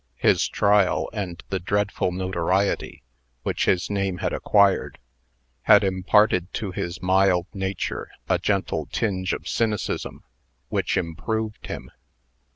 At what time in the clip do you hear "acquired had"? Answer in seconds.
4.33-5.83